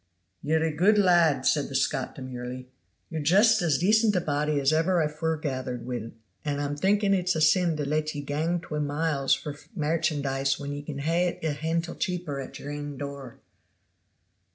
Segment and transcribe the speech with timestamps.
[0.41, 2.67] "Y're a guid lad," said the Scot demurely;
[3.11, 6.09] "y're just as decent a body as ever I forgathered wi'
[6.43, 10.71] and I'm thinking it's a sin to let ye gang twa miles for mairchandeeze whan
[10.71, 13.37] ye can hae it a hantle cheaper at your ain door."